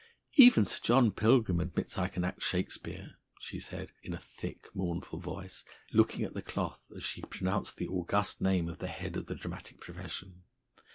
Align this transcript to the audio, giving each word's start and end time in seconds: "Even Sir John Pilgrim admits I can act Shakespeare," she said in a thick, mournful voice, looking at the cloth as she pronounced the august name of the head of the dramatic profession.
"Even 0.33 0.65
Sir 0.65 0.79
John 0.81 1.11
Pilgrim 1.11 1.59
admits 1.59 1.95
I 1.95 2.07
can 2.07 2.23
act 2.23 2.41
Shakespeare," 2.41 3.17
she 3.39 3.59
said 3.59 3.91
in 4.01 4.15
a 4.15 4.19
thick, 4.19 4.67
mournful 4.73 5.19
voice, 5.19 5.63
looking 5.93 6.25
at 6.25 6.33
the 6.33 6.41
cloth 6.41 6.81
as 6.95 7.03
she 7.03 7.21
pronounced 7.21 7.77
the 7.77 7.85
august 7.87 8.41
name 8.41 8.67
of 8.67 8.79
the 8.79 8.87
head 8.87 9.15
of 9.15 9.27
the 9.27 9.35
dramatic 9.35 9.79
profession. 9.79 10.41